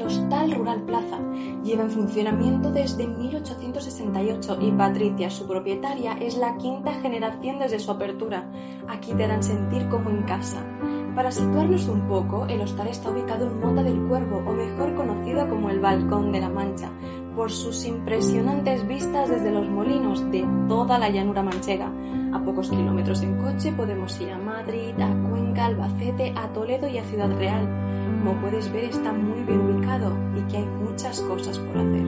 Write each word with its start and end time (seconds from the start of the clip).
El 0.00 0.06
Hostal 0.06 0.52
Rural 0.52 0.82
Plaza. 0.82 1.18
Lleva 1.62 1.82
en 1.82 1.90
funcionamiento 1.90 2.70
desde 2.70 3.06
1868 3.06 4.58
y 4.60 4.72
Patricia, 4.72 5.30
su 5.30 5.46
propietaria, 5.46 6.14
es 6.14 6.36
la 6.36 6.56
quinta 6.56 6.94
generación 6.94 7.58
desde 7.58 7.78
su 7.78 7.90
apertura. 7.90 8.50
Aquí 8.88 9.12
te 9.14 9.24
harán 9.24 9.42
sentir 9.42 9.88
como 9.88 10.10
en 10.10 10.22
casa. 10.22 10.64
Para 11.14 11.30
situarnos 11.30 11.86
un 11.88 12.08
poco, 12.08 12.46
el 12.46 12.60
hostal 12.60 12.88
está 12.88 13.10
ubicado 13.10 13.46
en 13.46 13.60
Mota 13.60 13.82
del 13.82 14.00
Cuervo, 14.08 14.38
o 14.38 14.52
mejor 14.52 14.94
conocido 14.94 15.48
como 15.48 15.68
el 15.70 15.80
Balcón 15.80 16.32
de 16.32 16.40
la 16.40 16.48
Mancha, 16.48 16.90
por 17.36 17.50
sus 17.50 17.84
impresionantes 17.84 18.86
vistas 18.86 19.28
desde 19.28 19.50
los 19.50 19.68
molinos 19.68 20.30
de 20.30 20.46
toda 20.68 20.98
la 20.98 21.10
llanura 21.10 21.42
manchega. 21.42 21.92
A 22.32 22.42
pocos 22.42 22.70
kilómetros 22.70 23.22
en 23.22 23.36
coche 23.38 23.72
podemos 23.72 24.18
ir 24.20 24.30
a 24.30 24.38
Madrid, 24.38 24.94
a 25.00 25.28
Cuenca, 25.28 25.66
Albacete, 25.66 26.32
a 26.36 26.52
Toledo 26.52 26.88
y 26.88 26.98
a 26.98 27.04
Ciudad 27.04 27.30
Real. 27.36 27.89
Como 28.22 28.38
puedes 28.38 28.70
ver 28.70 28.84
está 28.84 29.14
muy 29.14 29.42
bien 29.44 29.60
ubicado 29.60 30.14
y 30.36 30.42
que 30.50 30.58
hay 30.58 30.66
muchas 30.66 31.22
cosas 31.22 31.58
por 31.58 31.78
hacer. 31.78 32.06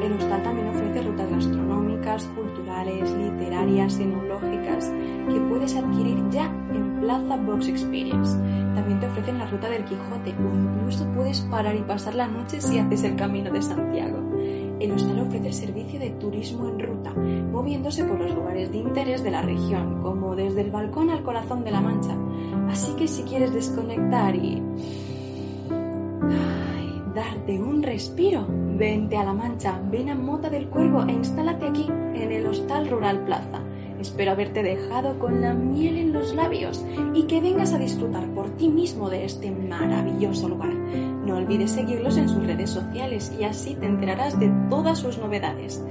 El 0.00 0.12
hostal 0.12 0.44
también 0.44 0.68
ofrece 0.68 1.02
rutas 1.02 1.28
gastronómicas, 1.28 2.24
culturales, 2.36 3.10
literarias, 3.10 3.98
enológicas 3.98 4.92
que 5.28 5.40
puedes 5.40 5.74
adquirir 5.74 6.22
ya 6.30 6.44
en 6.72 7.00
Plaza 7.00 7.36
Box 7.36 7.66
Experience. 7.66 8.38
También 8.76 9.00
te 9.00 9.08
ofrecen 9.08 9.38
la 9.38 9.46
ruta 9.46 9.68
del 9.68 9.84
Quijote 9.84 10.34
o 10.38 10.54
incluso 10.54 11.04
puedes 11.16 11.40
parar 11.40 11.74
y 11.74 11.82
pasar 11.82 12.14
la 12.14 12.28
noche 12.28 12.60
si 12.60 12.78
haces 12.78 13.02
el 13.02 13.16
camino 13.16 13.50
de 13.50 13.60
Santiago. 13.60 14.18
El 14.78 14.92
hostal 14.92 15.18
ofrece 15.18 15.52
servicio 15.52 15.98
de 15.98 16.10
turismo 16.10 16.68
en 16.68 16.78
ruta, 16.78 17.10
moviéndose 17.10 18.04
por 18.04 18.20
los 18.20 18.32
lugares 18.32 18.70
de 18.70 18.78
interés 18.78 19.24
de 19.24 19.32
la 19.32 19.42
región, 19.42 20.00
como 20.00 20.36
desde 20.36 20.60
el 20.60 20.70
balcón 20.70 21.10
al 21.10 21.24
corazón 21.24 21.64
de 21.64 21.72
la 21.72 21.80
Mancha. 21.80 22.16
Así 22.70 22.94
que 22.94 23.08
si 23.08 23.24
quieres 23.24 23.52
desconectar 23.52 24.36
y 24.36 24.62
darte 27.14 27.60
un 27.60 27.82
respiro. 27.82 28.46
Vente 28.48 29.16
a 29.16 29.24
La 29.24 29.34
Mancha, 29.34 29.80
ven 29.90 30.08
a 30.08 30.14
Mota 30.14 30.48
del 30.48 30.68
Cuervo 30.68 31.04
e 31.06 31.12
instálate 31.12 31.66
aquí, 31.66 31.86
en 32.14 32.32
el 32.32 32.46
Hostal 32.46 32.88
Rural 32.88 33.24
Plaza. 33.24 33.60
Espero 34.00 34.32
haberte 34.32 34.62
dejado 34.62 35.18
con 35.18 35.42
la 35.42 35.52
miel 35.52 35.98
en 35.98 36.12
los 36.14 36.34
labios 36.34 36.82
y 37.14 37.24
que 37.24 37.42
vengas 37.42 37.74
a 37.74 37.78
disfrutar 37.78 38.26
por 38.30 38.48
ti 38.56 38.68
mismo 38.68 39.10
de 39.10 39.26
este 39.26 39.50
maravilloso 39.50 40.48
lugar. 40.48 40.72
No 40.72 41.36
olvides 41.36 41.72
seguirlos 41.72 42.16
en 42.16 42.30
sus 42.30 42.46
redes 42.46 42.70
sociales 42.70 43.30
y 43.38 43.44
así 43.44 43.74
te 43.74 43.84
enterarás 43.84 44.40
de 44.40 44.50
todas 44.70 44.98
sus 44.98 45.18
novedades. 45.18 45.84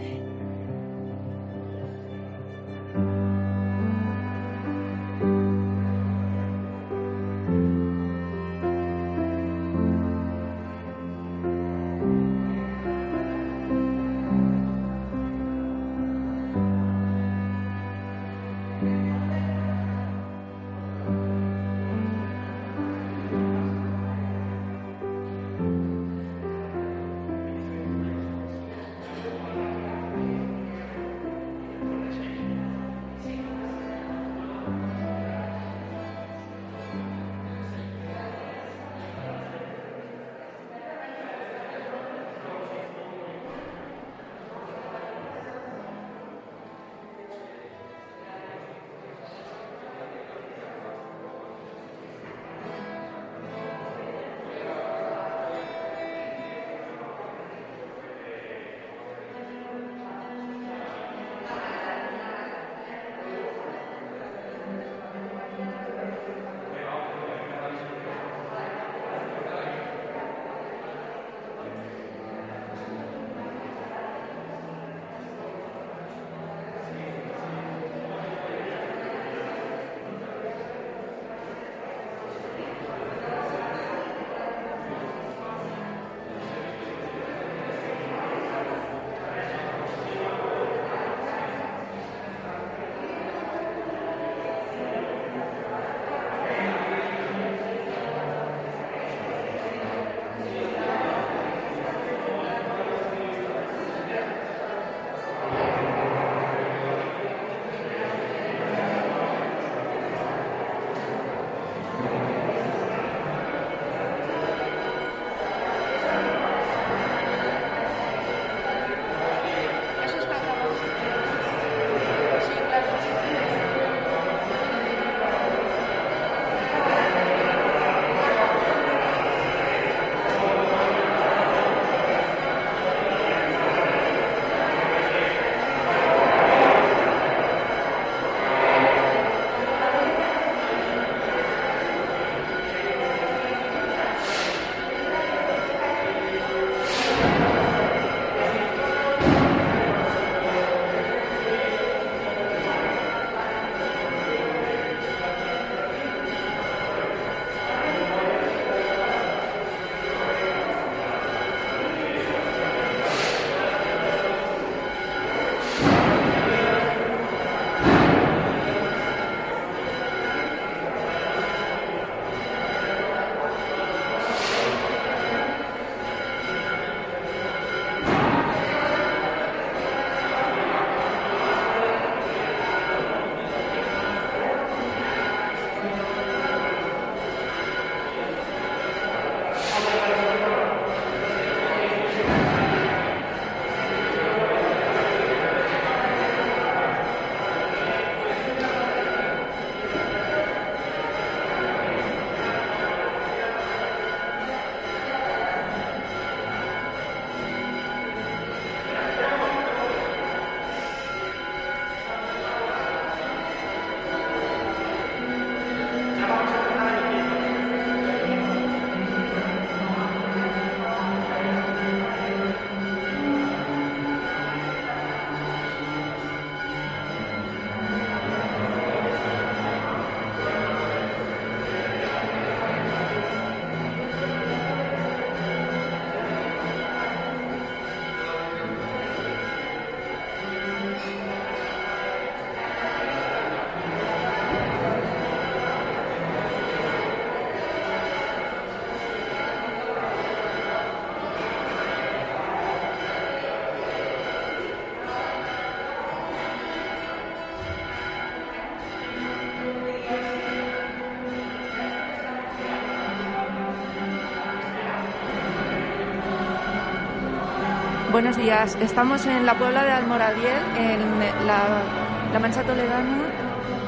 Buenos 268.19 268.35
días. 268.35 268.75
Estamos 268.81 269.25
en 269.27 269.45
la 269.45 269.57
Puebla 269.57 269.85
de 269.85 269.91
Almoradiel, 269.91 270.61
en 270.77 271.47
la, 271.47 272.37
Mancha 272.37 272.63
Toledana, 272.63 273.21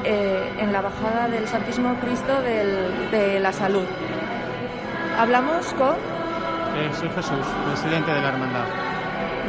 eh, 0.04 0.54
en 0.58 0.72
la 0.72 0.80
bajada 0.80 1.28
del 1.28 1.46
Santísimo 1.46 1.94
Cristo 1.96 2.40
de 2.40 3.38
la 3.40 3.52
Salud. 3.52 3.84
Hablamos 5.18 5.66
con. 5.74 5.96
Eh, 6.78 6.90
soy 6.98 7.10
Jesús, 7.10 7.46
presidente 7.66 8.10
de 8.10 8.22
la 8.22 8.28
Hermandad. 8.28 8.64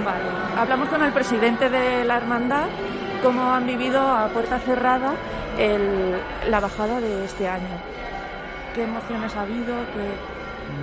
Vale. 0.03 0.59
Hablamos 0.59 0.89
con 0.89 1.01
el 1.01 1.13
presidente 1.13 1.69
de 1.69 2.03
la 2.03 2.17
Hermandad, 2.17 2.67
cómo 3.23 3.53
han 3.53 3.65
vivido 3.65 4.01
a 4.01 4.27
puerta 4.27 4.59
cerrada 4.59 5.13
la 6.49 6.59
bajada 6.59 6.99
de 6.99 7.23
este 7.23 7.47
año. 7.47 7.79
¿Qué 8.75 8.83
emociones 8.83 9.33
ha 9.37 9.43
habido? 9.43 9.75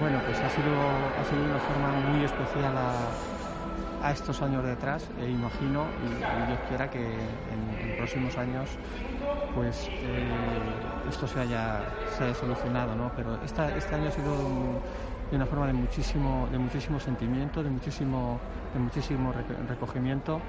Bueno, 0.00 0.20
pues 0.24 0.38
ha 0.40 0.48
sido, 0.48 0.72
ha 1.20 1.24
sido 1.28 1.44
una 1.44 1.58
forma 1.58 2.08
muy 2.08 2.24
especial 2.24 2.74
a 2.78 3.39
a 4.02 4.12
estos 4.12 4.40
años 4.42 4.64
detrás 4.64 5.08
e 5.20 5.28
imagino 5.28 5.86
y, 6.04 6.46
Dios 6.46 6.58
quiera 6.68 6.90
que 6.90 7.04
en, 7.04 7.96
próximos 7.96 8.36
años 8.38 8.68
pues 9.54 9.88
eh, 9.88 10.28
esto 11.08 11.26
se 11.26 11.40
haya, 11.40 11.80
se 12.16 12.24
haya 12.24 12.34
solucionado, 12.34 12.94
¿no? 12.94 13.12
Pero 13.14 13.38
esta, 13.44 13.76
este 13.76 13.94
año 13.94 14.08
ha 14.08 14.12
sido 14.12 14.34
de 15.30 15.36
una 15.36 15.46
forma 15.46 15.66
de 15.66 15.74
muchísimo, 15.74 16.48
de 16.50 16.58
muchísimo 16.58 16.98
sentimiento, 16.98 17.62
de 17.62 17.70
muchísimo, 17.70 18.40
de 18.72 18.80
muchísimo 18.80 19.32
recogimiento 19.68 20.40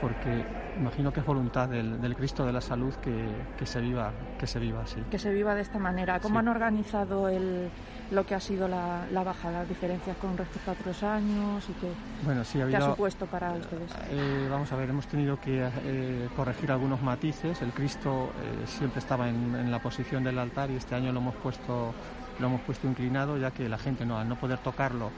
porque 0.00 0.44
imagino 0.78 1.12
que 1.12 1.20
es 1.20 1.26
voluntad 1.26 1.68
del, 1.68 2.14
Cristo 2.16 2.44
de 2.46 2.52
la 2.52 2.60
Salud 2.60 2.94
que, 2.94 3.66
se 3.66 3.80
viva, 3.80 4.12
que 4.38 4.46
se 4.46 4.58
viva 4.58 4.82
así. 4.82 5.00
Que 5.10 5.18
se 5.18 5.32
viva 5.32 5.54
de 5.54 5.62
esta 5.62 5.78
manera. 5.78 6.20
¿Cómo 6.20 6.38
han 6.38 6.48
organizado 6.48 7.28
el, 7.28 7.68
lo 8.10 8.24
que 8.24 8.34
ha 8.34 8.40
sido 8.40 8.68
la, 8.68 9.06
la, 9.12 9.22
baja, 9.22 9.50
las 9.50 9.68
diferencias 9.68 10.16
con 10.18 10.36
respecto 10.36 10.70
a 10.70 10.74
otros 10.74 11.02
años 11.02 11.64
y 11.68 11.72
qué, 11.74 11.92
bueno, 12.24 12.44
sí, 12.44 12.60
ha, 12.60 12.80
supuesto 12.80 13.26
para 13.26 13.52
ustedes? 13.52 13.90
Eh, 14.10 14.48
vamos 14.50 14.70
a 14.72 14.76
ver, 14.76 14.90
hemos 14.90 15.06
tenido 15.06 15.40
que 15.40 15.68
eh, 15.84 16.28
corregir 16.36 16.70
algunos 16.70 17.02
matices. 17.02 17.60
El 17.62 17.72
Cristo 17.72 18.30
eh, 18.42 18.66
siempre 18.66 19.00
estaba 19.00 19.28
en, 19.28 19.70
la 19.70 19.80
posición 19.80 20.24
del 20.24 20.38
altar 20.38 20.70
y 20.70 20.76
este 20.76 20.94
año 20.94 21.12
lo 21.12 21.20
hemos 21.20 21.34
puesto 21.36 21.92
lo 22.38 22.46
hemos 22.46 22.60
puesto 22.60 22.86
inclinado 22.86 23.36
ya 23.36 23.50
que 23.50 23.68
la 23.68 23.78
gente 23.78 24.06
no 24.06 24.16
al 24.16 24.28
no 24.28 24.36
poder 24.36 24.58
tocarlo 24.58 25.10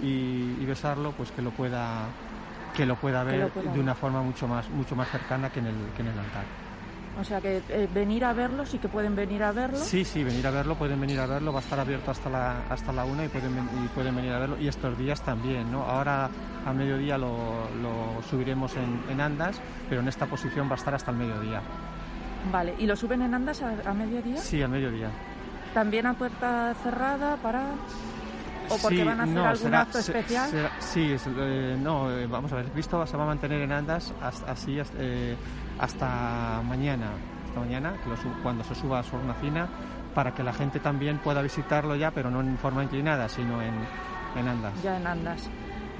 y, 0.00 0.54
y 0.60 0.64
besarlo 0.64 1.10
pues 1.10 1.32
que 1.32 1.42
lo 1.42 1.50
pueda 1.50 2.06
que 2.78 2.86
lo 2.86 2.94
pueda 2.94 3.24
ver 3.24 3.52
de 3.52 3.80
una 3.80 3.92
forma 3.92 4.22
mucho 4.22 4.46
más, 4.46 4.70
mucho 4.70 4.94
más 4.94 5.10
cercana 5.10 5.50
que 5.50 5.58
en 5.58 5.66
el, 5.66 5.74
que 5.96 6.02
en 6.02 6.08
el 6.08 6.18
altar. 6.18 6.44
O 7.20 7.24
sea 7.24 7.40
que 7.40 7.60
eh, 7.68 7.88
venir 7.92 8.24
a 8.24 8.32
verlo, 8.32 8.64
sí 8.64 8.78
que 8.78 8.86
pueden 8.86 9.16
venir 9.16 9.42
a 9.42 9.50
verlo. 9.50 9.78
Sí, 9.78 10.04
sí, 10.04 10.22
venir 10.22 10.46
a 10.46 10.52
verlo, 10.52 10.76
pueden 10.76 11.00
venir 11.00 11.18
a 11.18 11.26
verlo, 11.26 11.52
va 11.52 11.58
a 11.58 11.62
estar 11.62 11.80
abierto 11.80 12.12
hasta 12.12 12.30
la, 12.30 12.68
hasta 12.70 12.92
la 12.92 13.04
una 13.04 13.24
y 13.24 13.28
pueden, 13.28 13.68
y 13.84 13.88
pueden 13.88 14.14
venir 14.14 14.32
a 14.32 14.38
verlo. 14.38 14.56
Y 14.60 14.68
estos 14.68 14.96
días 14.96 15.20
también, 15.22 15.72
¿no? 15.72 15.82
Ahora 15.82 16.30
a 16.64 16.72
mediodía 16.72 17.18
lo, 17.18 17.68
lo 17.82 18.22
subiremos 18.30 18.76
en, 18.76 19.02
en, 19.10 19.20
Andas, 19.20 19.60
pero 19.88 20.00
en 20.00 20.06
esta 20.06 20.26
posición 20.26 20.68
va 20.68 20.74
a 20.74 20.76
estar 20.76 20.94
hasta 20.94 21.10
el 21.10 21.16
mediodía. 21.16 21.60
Vale, 22.52 22.76
¿y 22.78 22.86
lo 22.86 22.94
suben 22.94 23.22
en 23.22 23.34
Andas 23.34 23.60
a, 23.62 23.74
a 23.90 23.92
mediodía? 23.92 24.36
Sí, 24.36 24.62
a 24.62 24.68
mediodía. 24.68 25.10
¿También 25.74 26.06
a 26.06 26.14
puerta 26.14 26.72
cerrada 26.84 27.34
para...? 27.38 27.64
¿O 28.70 28.78
porque 28.78 29.04
van 29.04 29.20
a 29.20 29.24
hacer 29.24 29.38
algún 29.38 29.74
acto 29.74 29.98
especial? 29.98 30.70
sí, 30.78 31.14
eh, 31.38 31.76
no, 31.80 32.10
eh, 32.10 32.26
vamos 32.26 32.52
a 32.52 32.56
ver, 32.56 32.66
Cristo 32.66 33.06
se 33.06 33.16
va 33.16 33.24
a 33.24 33.26
mantener 33.26 33.62
en 33.62 33.72
Andas 33.72 34.12
hasta, 34.20 34.52
así 34.52 34.78
eh, 34.98 35.36
hasta 35.78 36.62
mañana, 36.64 37.10
hasta 37.46 37.60
mañana, 37.60 37.94
cuando 38.42 38.64
se 38.64 38.74
suba 38.74 39.00
a 39.00 39.02
su 39.02 39.16
horna 39.16 39.34
fina, 39.34 39.68
para 40.14 40.34
que 40.34 40.42
la 40.42 40.52
gente 40.52 40.80
también 40.80 41.18
pueda 41.18 41.42
visitarlo 41.42 41.96
ya, 41.96 42.10
pero 42.10 42.30
no 42.30 42.40
en 42.40 42.58
forma 42.58 42.82
inclinada, 42.82 43.28
sino 43.28 43.62
en, 43.62 43.74
en 44.36 44.48
Andas. 44.48 44.82
Ya 44.82 44.96
en 44.96 45.06
Andas. 45.06 45.48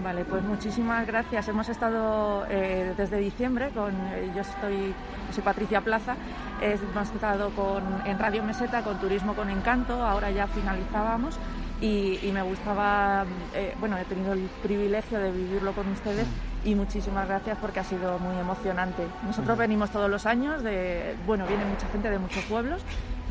Vale, 0.02 0.24
pues 0.24 0.44
muchísimas 0.44 1.04
gracias. 1.08 1.48
Hemos 1.48 1.68
estado 1.68 2.44
desde 2.44 3.16
diciembre 3.18 3.70
con, 3.70 3.92
yo 4.32 4.42
estoy, 4.42 4.94
soy 5.32 5.42
Patricia 5.42 5.80
Plaza, 5.80 6.14
hemos 6.60 7.10
estado 7.10 7.50
con, 7.50 7.82
en 8.06 8.16
Radio 8.16 8.44
Meseta 8.44 8.82
con 8.82 8.98
Turismo 8.98 9.34
con 9.34 9.50
Encanto, 9.50 9.94
ahora 9.94 10.30
ya 10.30 10.46
finalizábamos 10.46 11.36
y, 11.80 12.18
me 12.32 12.42
gustaba, 12.42 13.24
eh, 13.54 13.74
bueno, 13.78 13.96
he 13.98 14.04
tenido 14.04 14.32
el 14.32 14.48
privilegio 14.62 15.18
de 15.18 15.30
vivirlo 15.30 15.72
con 15.72 15.88
ustedes 15.88 16.26
y 16.64 16.74
muchísimas 16.74 17.28
gracias 17.28 17.56
porque 17.58 17.80
ha 17.80 17.84
sido 17.84 18.18
muy 18.18 18.36
emocionante. 18.36 19.06
Nosotros 19.24 19.56
venimos 19.56 19.90
todos 19.90 20.10
los 20.10 20.26
años, 20.26 20.62
de, 20.62 21.14
bueno, 21.26 21.46
viene 21.46 21.64
mucha 21.64 21.86
gente 21.88 22.10
de 22.10 22.18
muchos 22.18 22.42
pueblos, 22.44 22.82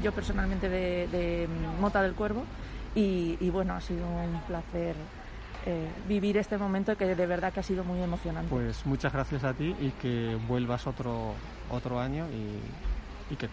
yo 0.02 0.12
personalmente 0.14 0.70
de, 0.70 1.48
Mota 1.82 2.02
del 2.02 2.14
Cuervo 2.14 2.44
y, 2.96 3.50
bueno, 3.50 3.74
ha 3.74 3.82
sido 3.82 4.08
un 4.08 4.40
placer 4.48 4.96
eh, 5.66 5.88
vivir 6.08 6.38
este 6.38 6.58
momento 6.58 6.96
que 6.96 7.14
de 7.16 7.26
verdad 7.26 7.52
que 7.52 7.60
ha 7.60 7.64
sido 7.64 7.84
muy 7.84 8.02
emocionante. 8.02 8.50
Pues 8.50 8.86
muchas 8.86 9.12
gracias 9.12 9.44
a 9.44 9.54
ti 9.54 9.76
y 9.82 9.92
que 10.02 10.38
vuelvas 10.48 10.88
otro, 10.88 11.34
otro 11.70 12.00
año 12.00 12.26
y, 12.32 12.97
que, 13.36 13.50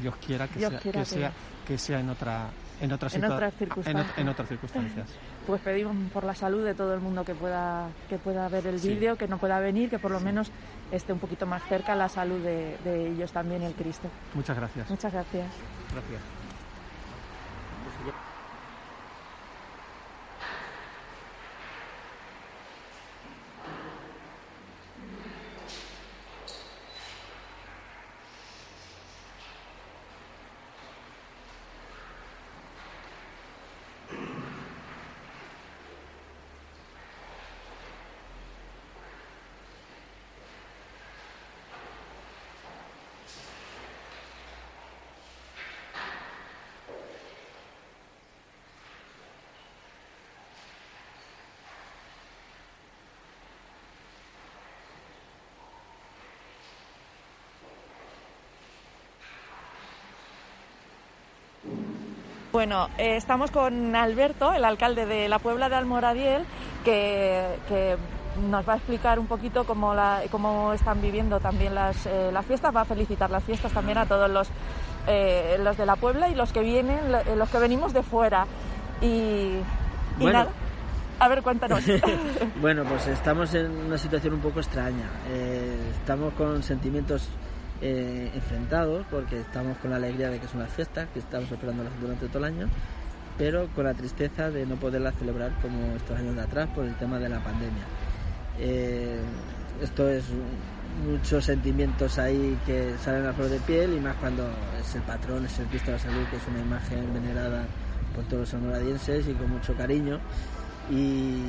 Dios 0.00 0.14
quiera 0.24 0.46
que, 0.48 0.60
sea, 0.60 0.78
que, 0.78 1.04
sea, 1.04 1.32
que 1.66 1.78
sea 1.78 2.00
en 2.00 2.10
otra 2.10 2.50
en 2.80 2.92
otras, 2.92 3.12
circunstancias. 3.12 4.18
En, 4.18 4.28
otras 4.28 4.48
circunstancias. 4.48 5.08
Pues 5.46 5.62
pedimos 5.62 5.96
por 6.12 6.22
la 6.22 6.34
salud 6.34 6.64
de 6.64 6.74
todo 6.74 6.94
el 6.94 7.00
mundo 7.00 7.24
que 7.24 7.34
pueda, 7.34 7.88
que 8.08 8.18
pueda 8.18 8.48
ver 8.48 8.66
el 8.66 8.78
vídeo, 8.78 9.16
que 9.16 9.26
no 9.26 9.38
pueda 9.38 9.58
venir, 9.58 9.90
que 9.90 9.98
por 9.98 10.12
lo 10.12 10.20
menos 10.20 10.52
esté 10.92 11.12
un 11.12 11.18
poquito 11.18 11.44
más 11.44 11.62
cerca 11.64 11.96
la 11.96 12.08
salud 12.08 12.38
de, 12.40 12.76
de 12.84 13.08
ellos 13.08 13.32
también, 13.32 13.62
el 13.62 13.72
Cristo. 13.72 14.08
Muchas 14.34 14.56
gracias. 14.56 14.88
Muchas 14.88 15.12
gracias. 15.12 15.46
Gracias. 15.92 16.39
Bueno, 62.52 62.88
eh, 62.98 63.14
estamos 63.16 63.52
con 63.52 63.94
Alberto, 63.94 64.52
el 64.52 64.64
alcalde 64.64 65.06
de 65.06 65.28
la 65.28 65.38
Puebla 65.38 65.68
de 65.68 65.76
Almoradiel, 65.76 66.44
que, 66.84 67.96
nos 68.48 68.68
va 68.68 68.74
a 68.74 68.76
explicar 68.76 69.18
un 69.18 69.26
poquito 69.26 69.64
cómo, 69.64 69.94
cómo 70.30 70.72
están 70.72 71.02
viviendo 71.02 71.40
también 71.40 71.74
las, 71.74 72.06
eh, 72.06 72.30
las, 72.32 72.46
fiestas, 72.46 72.74
va 72.74 72.82
a 72.82 72.84
felicitar 72.84 73.30
las 73.30 73.44
fiestas 73.44 73.72
también 73.72 73.98
a 73.98 74.06
todos 74.06 74.30
los, 74.30 74.48
eh, 75.06 75.58
los 75.62 75.76
de 75.76 75.84
la 75.84 75.96
Puebla 75.96 76.28
y 76.28 76.34
los 76.34 76.52
que 76.52 76.60
vienen, 76.60 76.98
los 77.36 77.48
que 77.50 77.58
venimos 77.58 77.92
de 77.92 78.02
fuera. 78.02 78.46
Y, 79.00 79.60
nada, 80.18 80.48
a 81.18 81.28
ver, 81.28 81.42
cuéntanos. 81.42 81.82
bueno, 82.60 82.84
pues 82.84 83.06
estamos 83.08 83.54
en 83.54 83.70
una 83.70 83.98
situación 83.98 84.34
un 84.34 84.40
poco 84.40 84.60
extraña. 84.60 85.08
estamos 86.00 86.32
con 86.34 86.62
sentimientos 86.62 87.28
eh, 87.80 88.30
enfrentados 88.34 89.06
porque 89.10 89.40
estamos 89.40 89.78
con 89.78 89.90
la 89.90 89.96
alegría 89.96 90.30
de 90.30 90.38
que 90.38 90.46
es 90.46 90.54
una 90.54 90.66
fiesta, 90.66 91.06
que 91.12 91.18
estamos 91.18 91.50
esperándolas 91.50 91.92
durante 92.00 92.28
todo 92.28 92.38
el 92.38 92.44
año, 92.44 92.68
pero 93.38 93.68
con 93.74 93.84
la 93.84 93.94
tristeza 93.94 94.50
de 94.50 94.66
no 94.66 94.76
poderla 94.76 95.12
celebrar 95.12 95.52
como 95.62 95.94
estos 95.96 96.18
años 96.18 96.36
de 96.36 96.42
atrás 96.42 96.68
por 96.74 96.84
el 96.84 96.94
tema 96.96 97.18
de 97.18 97.28
la 97.28 97.42
pandemia. 97.42 97.84
Eh, 98.58 99.20
esto 99.82 100.08
es 100.08 100.24
muchos 101.08 101.44
sentimientos 101.44 102.18
ahí 102.18 102.58
que 102.66 102.94
salen 103.02 103.26
a 103.26 103.32
flor 103.32 103.48
de 103.48 103.58
piel 103.60 103.94
y 103.94 104.00
más 104.00 104.16
cuando 104.16 104.46
es 104.78 104.94
el 104.94 105.02
patrón, 105.02 105.46
es 105.46 105.58
el 105.58 105.66
Cristo 105.66 105.92
de 105.92 105.96
la 105.96 106.02
Salud, 106.02 106.26
que 106.30 106.36
es 106.36 106.46
una 106.48 106.60
imagen 106.60 107.14
venerada 107.14 107.64
por 108.14 108.24
todos 108.24 108.40
los 108.40 108.48
sonoradienses 108.50 109.26
y 109.28 109.32
con 109.32 109.50
mucho 109.50 109.74
cariño. 109.74 110.20
Y, 110.88 111.42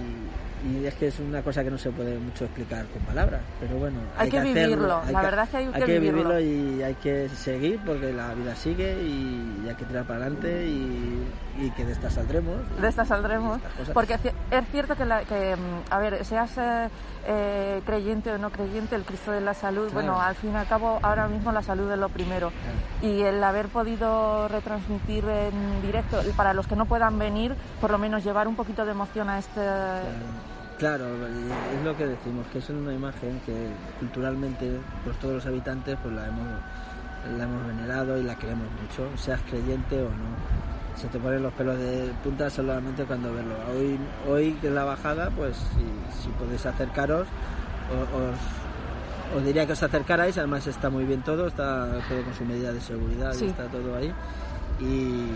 y 0.64 0.86
es 0.86 0.94
que 0.96 1.08
es 1.08 1.20
una 1.20 1.42
cosa 1.42 1.64
que 1.64 1.72
no 1.72 1.78
se 1.78 1.90
puede 1.90 2.18
mucho 2.20 2.46
explicar 2.46 2.86
con 2.88 3.02
palabras, 3.04 3.42
pero 3.60 3.78
bueno, 3.78 4.00
hay, 4.16 4.30
que, 4.30 4.40
vivirlo, 4.42 5.02
la 5.12 5.22
verdad 5.22 5.46
es 5.46 5.50
que 5.50 5.58
hay, 5.58 5.68
que, 5.68 6.00
vivirlo. 6.00 6.40
y 6.40 6.84
hay 6.84 6.94
que 6.96 7.30
seguir 7.30 7.80
porque 7.84 8.14
la 8.14 8.34
vida 8.36 8.56
sigue 8.56 8.94
y 9.02 9.68
hay 9.68 9.76
que 9.76 9.86
tirar 9.86 10.06
para 10.06 10.22
adelante 10.22 10.68
y, 10.68 11.28
que 11.76 11.86
de 11.86 11.92
esta 11.92 12.10
saldremos. 12.10 12.58
De 12.82 12.88
esta 12.88 13.06
saldremos, 13.06 13.60
porque 13.94 14.16
es 14.16 14.66
cierto 14.72 14.96
que, 14.96 15.04
que 15.28 15.56
mm, 15.56 15.94
a 15.94 16.00
ver, 16.00 16.26
seas 16.26 16.58
eh, 16.58 16.90
eh, 17.28 17.82
creyente 17.86 18.32
o 18.32 18.38
no 18.40 18.50
creyente, 18.50 18.96
el 18.96 19.04
Cristo 19.04 19.32
de 19.32 19.42
la 19.42 19.54
salud, 19.54 19.92
bueno, 19.94 20.20
al 20.20 20.36
fin 20.36 20.54
y 20.54 20.56
al 20.56 20.68
cabo 20.68 21.00
ahora 21.04 21.28
mismo 21.28 21.52
la 21.52 21.62
salud 21.62 21.92
es 21.92 22.00
lo 22.00 22.10
primero 22.10 22.52
y 23.02 23.22
el 23.22 23.44
haber 23.44 23.68
podido 23.68 24.48
retransmitir 24.48 25.26
en 25.26 25.82
directo, 25.84 26.20
para 26.36 26.54
los 26.54 26.66
que 26.66 26.76
no 26.76 26.86
puedan 26.86 27.20
venir, 27.20 27.56
por 27.80 27.92
lo 27.92 28.00
menos 28.00 28.24
llevar 28.24 28.48
un 28.48 28.56
poquito 28.56 28.86
de 28.86 28.92
emoción 28.92 29.30
este 29.38 29.62
Claro, 30.82 31.06
es 31.06 31.86
lo 31.86 31.96
que 31.96 32.08
decimos, 32.08 32.48
que 32.52 32.58
es 32.58 32.68
una 32.72 32.92
imagen 32.92 33.40
que 33.46 33.68
culturalmente, 34.00 34.80
pues 35.04 35.16
todos 35.20 35.36
los 35.36 35.46
habitantes, 35.46 35.96
pues 36.02 36.12
la 36.12 36.28
hemos, 36.28 36.48
la 37.38 37.44
hemos 37.44 37.68
venerado 37.68 38.18
y 38.18 38.24
la 38.24 38.36
queremos 38.36 38.66
mucho, 38.82 39.08
seas 39.16 39.40
creyente 39.48 40.02
o 40.02 40.10
no. 40.10 41.00
Se 41.00 41.08
te 41.08 41.20
ponen 41.20 41.44
los 41.44 41.54
pelos 41.54 41.78
de 41.78 42.12
punta 42.24 42.50
solamente 42.50 43.04
cuando 43.04 43.32
verlo. 43.32 43.54
Hoy, 43.72 44.00
hoy 44.28 44.54
que 44.54 44.70
es 44.70 44.74
la 44.74 44.84
bajada, 44.84 45.30
pues 45.30 45.56
si, 45.56 46.30
podéis 46.30 46.66
acercaros, 46.66 47.28
os, 49.36 49.46
diría 49.46 49.68
que 49.68 49.74
os 49.74 49.84
acercarais, 49.84 50.36
además 50.40 50.66
está 50.66 50.90
muy 50.90 51.06
bien 51.06 51.22
todo, 51.22 51.46
está 51.46 51.90
todo 52.10 52.24
con 52.24 52.34
su 52.34 52.44
medida 52.44 52.74
de 52.74 52.82
seguridad 52.82 53.36
y 53.40 53.46
está 53.46 53.68
todo 53.68 53.98
ahí. 53.98 54.12
Y, 54.80 55.28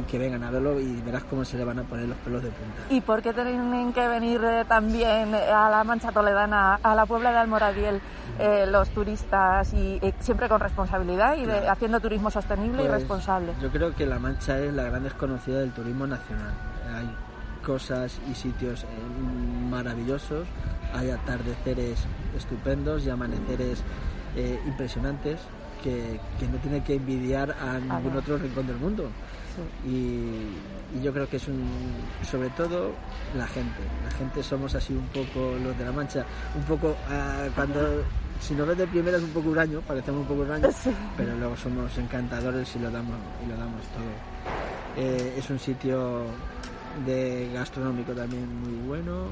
y 0.00 0.02
que 0.04 0.18
vengan 0.18 0.42
a 0.42 0.50
verlo 0.50 0.80
y 0.80 1.00
verás 1.02 1.24
cómo 1.24 1.44
se 1.44 1.56
le 1.56 1.64
van 1.64 1.78
a 1.78 1.82
poner 1.84 2.08
los 2.08 2.18
pelos 2.18 2.42
de 2.42 2.50
punta. 2.50 2.82
¿Y 2.90 3.00
por 3.00 3.22
qué 3.22 3.32
tienen 3.32 3.92
que 3.92 4.08
venir 4.08 4.40
eh, 4.44 4.64
también 4.66 5.34
eh, 5.34 5.50
a 5.50 5.68
la 5.70 5.84
Mancha 5.84 6.12
Toledana, 6.12 6.78
a 6.82 6.94
la 6.94 7.06
Puebla 7.06 7.30
de 7.32 7.38
Almoradiel, 7.38 8.00
eh, 8.38 8.66
los 8.68 8.88
turistas 8.90 9.72
y 9.74 10.00
siempre 10.20 10.48
con 10.48 10.60
responsabilidad 10.60 11.36
y 11.36 11.48
haciendo 11.68 12.00
turismo 12.00 12.30
sostenible 12.30 12.82
y 12.82 12.86
pues, 12.86 13.00
responsable? 13.00 13.52
Yo 13.60 13.70
creo 13.70 13.94
que 13.94 14.06
la 14.06 14.18
Mancha 14.18 14.58
es 14.58 14.72
la 14.72 14.84
gran 14.84 15.04
desconocida 15.04 15.60
del 15.60 15.72
turismo 15.72 16.06
nacional. 16.06 16.52
Hay 16.94 17.08
cosas 17.64 18.20
y 18.30 18.34
sitios 18.34 18.86
maravillosos, 19.70 20.46
hay 20.94 21.10
atardeceres 21.10 21.98
estupendos 22.36 23.06
y 23.06 23.10
amaneceres 23.10 23.82
impresionantes 24.66 25.38
que, 25.84 26.18
que, 26.40 26.48
no 26.48 26.56
tiene 26.58 26.82
que 26.82 26.94
envidiar 26.94 27.54
a 27.60 27.78
ningún 27.78 28.16
otro 28.16 28.38
rincón 28.38 28.66
del 28.66 28.76
mundo. 28.76 29.08
Y, 29.86 31.02
yo 31.02 31.12
creo 31.12 31.28
que 31.28 31.38
es 31.38 31.48
un, 31.48 31.66
sobre 32.22 32.48
todo 32.50 32.92
la 33.36 33.46
gente. 33.48 33.82
La 34.04 34.16
gente 34.16 34.42
somos 34.42 34.74
así 34.74 34.92
un 34.94 35.06
poco 35.08 35.56
los 35.62 35.76
de 35.76 35.84
la 35.84 35.92
Mancha, 35.92 36.24
un 36.54 36.62
poco 36.62 36.96
ah, 37.10 37.46
cuando 37.54 38.04
si 38.40 38.54
nos 38.54 38.68
ves 38.68 38.78
de 38.78 38.86
primera 38.86 39.16
es 39.16 39.22
un 39.24 39.30
poco 39.30 39.50
huraño, 39.50 39.80
parecemos 39.80 40.20
un 40.20 40.26
poco 40.28 40.42
huraño, 40.42 40.68
pero 41.16 41.36
luego 41.36 41.56
somos 41.56 41.96
encantadores 41.98 42.76
y 42.76 42.78
lo 42.78 42.90
damos 42.90 43.16
y 43.44 43.48
lo 43.48 43.56
damos 43.56 43.82
todo. 43.88 45.04
Eh, 45.04 45.34
es 45.36 45.50
un 45.50 45.58
sitio 45.58 46.26
de 47.04 47.50
gastronómico 47.52 48.12
también 48.12 48.46
muy 48.60 48.86
bueno 48.86 49.26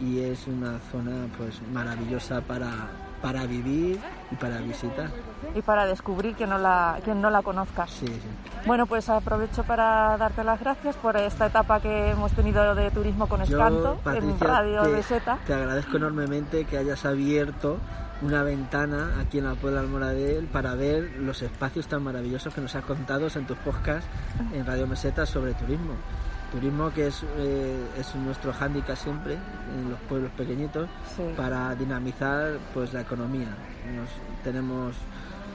y 0.00 0.20
es 0.20 0.46
una 0.46 0.78
zona 0.92 1.26
pues 1.38 1.60
maravillosa 1.72 2.42
para 2.42 2.90
para 3.22 3.46
vivir 3.46 4.00
y 4.30 4.34
para 4.36 4.58
visitar. 4.58 5.10
Y 5.54 5.62
para 5.62 5.86
descubrir 5.86 6.34
que 6.34 6.46
no 6.46 6.58
la, 6.58 6.98
quien 7.04 7.20
no 7.20 7.30
la 7.30 7.42
conozca. 7.42 7.86
Sí, 7.86 8.06
sí. 8.06 8.20
Bueno, 8.66 8.86
pues 8.86 9.08
aprovecho 9.08 9.62
para 9.64 10.16
darte 10.16 10.44
las 10.44 10.60
gracias 10.60 10.96
por 10.96 11.16
esta 11.16 11.46
etapa 11.46 11.80
que 11.80 12.10
hemos 12.10 12.32
tenido 12.32 12.74
de 12.74 12.90
turismo 12.90 13.26
con 13.28 13.42
Escanto 13.42 14.00
en 14.06 14.38
Radio 14.38 14.82
de 14.82 15.02
Seta. 15.02 15.38
Te 15.46 15.54
agradezco 15.54 15.96
enormemente 15.96 16.64
que 16.64 16.78
hayas 16.78 17.04
abierto 17.04 17.78
una 18.22 18.42
ventana 18.42 19.18
aquí 19.20 19.38
en 19.38 19.46
la 19.46 19.54
Puebla 19.54 19.80
Almoradel 19.80 20.46
para 20.46 20.74
ver 20.74 21.10
los 21.18 21.40
espacios 21.42 21.86
tan 21.86 22.02
maravillosos 22.02 22.52
que 22.52 22.60
nos 22.60 22.74
has 22.74 22.84
contado 22.84 23.28
en 23.34 23.46
tus 23.46 23.56
podcasts 23.58 24.08
en 24.52 24.66
Radio 24.66 24.86
Meseta 24.86 25.24
sobre 25.24 25.54
turismo 25.54 25.94
turismo 26.50 26.92
que 26.92 27.06
es, 27.06 27.24
eh, 27.38 27.86
es 27.98 28.14
nuestro 28.16 28.52
hándicap 28.52 28.96
siempre 28.96 29.34
en 29.34 29.90
los 29.90 29.98
pueblos 30.00 30.30
pequeñitos 30.36 30.88
para 31.36 31.74
dinamizar 31.74 32.58
pues 32.74 32.92
la 32.92 33.02
economía. 33.02 33.48
tenemos 34.42 34.94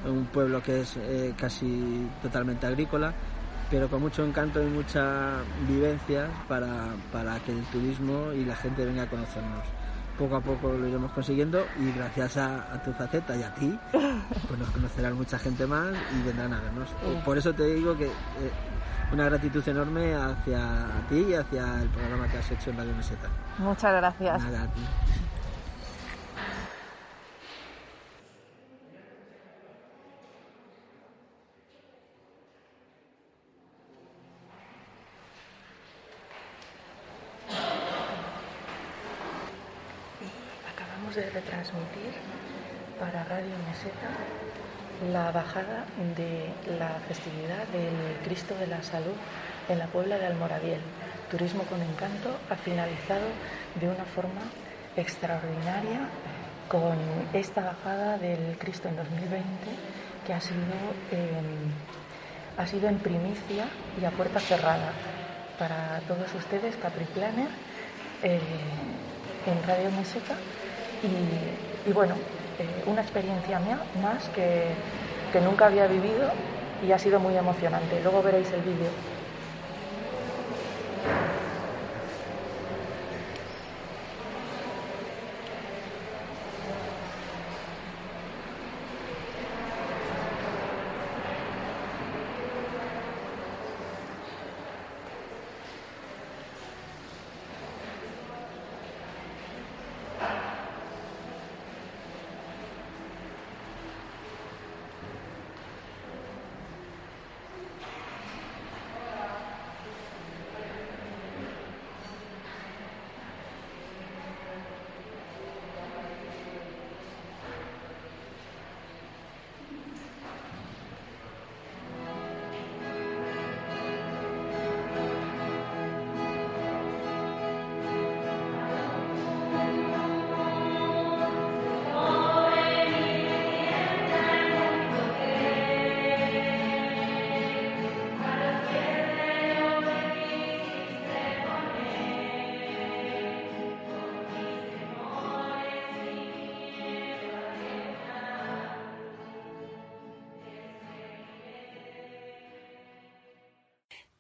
un 0.06 0.26
pueblo 0.26 0.62
que 0.62 0.82
es 0.82 0.98
eh, 0.98 1.34
casi 1.38 2.08
totalmente 2.22 2.68
agrícola, 2.68 3.14
pero 3.70 3.90
con 3.90 4.02
mucho 4.02 4.24
encanto 4.24 4.62
y 4.62 4.68
mucha 4.68 5.38
vivencia 5.68 6.28
para, 6.48 6.94
para 7.12 7.40
que 7.40 7.52
el 7.52 7.64
turismo 7.66 8.32
y 8.34 8.46
la 8.46 8.56
gente 8.56 8.86
venga 8.86 9.04
a 9.04 9.10
conocernos 9.10 9.64
poco 10.18 10.36
a 10.36 10.42
poco 10.42 10.74
lo 10.74 10.88
iremos 10.88 11.12
consiguiendo 11.12 11.66
y 11.80 11.92
gracias 11.92 12.38
a, 12.38 12.82
tu 12.84 12.94
faceta 12.94 13.36
y 13.36 13.44
a 13.44 13.54
ti, 13.54 13.78
pues 13.92 14.60
nos 14.60 14.70
conocerán 14.70 15.16
mucha 15.16 15.38
gente 15.40 15.66
más 15.66 15.94
y 16.14 16.26
vendrán 16.26 16.54
a 16.54 16.60
vernos. 16.62 16.90
Por 17.24 17.38
eso 17.38 17.54
te 17.54 17.64
digo 17.66 17.98
que 17.98 18.06
eh, 18.06 18.52
una 19.12 19.26
gratitud 19.26 19.68
enorme 19.68 20.16
hacia 20.16 20.88
ti 21.10 21.26
y 21.30 21.34
hacia 21.34 21.82
el 21.82 21.90
programa 21.90 22.28
que 22.28 22.38
has 22.38 22.52
hecho 22.52 22.70
en 22.72 22.78
Radio 22.78 22.96
Meseta. 22.96 23.30
Muchas 23.58 23.96
gracias. 23.96 24.44
Nada, 24.44 24.64
a 24.64 24.68
ti. 24.68 24.82
De 41.16 41.30
retransmitir 41.30 42.12
para 43.00 43.24
Radio 43.24 43.56
Meseta 43.68 44.12
la 45.14 45.32
bajada 45.32 45.86
de 46.18 46.52
la 46.78 47.00
festividad 47.08 47.66
del 47.68 48.18
Cristo 48.26 48.54
de 48.56 48.68
la 48.68 48.84
Salud 48.84 49.16
en 49.70 49.80
la 49.80 49.88
Puebla 49.88 50.18
de 50.18 50.26
Almoradiel. 50.26 50.82
Turismo 51.32 51.64
con 51.64 51.82
Encanto 51.82 52.36
ha 52.50 52.56
finalizado 52.56 53.28
de 53.80 53.88
una 53.88 54.04
forma 54.04 54.42
extraordinaria 54.98 56.10
con 56.68 56.98
esta 57.34 57.62
bajada 57.62 58.18
del 58.18 58.58
Cristo 58.58 58.90
en 58.90 58.98
2020 58.98 59.44
que 60.28 60.34
ha 60.34 60.42
sido, 60.42 60.60
ha 62.58 62.68
sido 62.68 62.90
en 62.90 63.00
primicia 63.00 63.66
y 64.02 64.04
a 64.04 64.12
puerta 64.12 64.42
cerrada 64.42 64.92
para 65.58 66.02
todos 66.10 66.34
ustedes, 66.36 66.76
Capri 66.76 67.06
Planner, 67.06 67.48
eh, 68.22 68.40
en 69.46 69.68
Radio 69.68 69.92
Meseta. 69.92 70.36
Y, 71.08 71.92
bueno, 71.94 72.26
eh, 72.58 72.84
una 72.86 73.02
experiencia 73.02 73.60
mía 73.60 73.88
más 73.94 74.30
que, 74.30 74.84
que 75.32 75.42
nunca 75.42 75.66
había 75.68 75.88
vivido 75.88 76.44
y 76.80 76.92
ha 76.94 77.00
sido 77.00 77.20
muy 77.20 77.38
emocionante. 77.38 78.02
Luego 78.02 78.22
veréis 78.24 78.54
el 78.54 78.64
vídeo. 78.64 78.98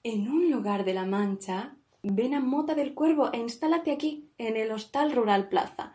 En 0.05 0.29
un 0.29 0.51
lugar 0.51 0.85
de 0.85 0.93
la 0.93 1.03
Mancha, 1.03 1.77
ven 2.03 2.35
a 2.35 2.39
Mota 2.39 2.75
del 2.75 2.93
Cuervo 2.93 3.33
e 3.33 3.39
instálate 3.39 3.91
aquí, 3.91 4.29
en 4.37 4.55
el 4.55 4.71
Hostal 4.71 5.11
Rural 5.11 5.49
Plaza. 5.49 5.93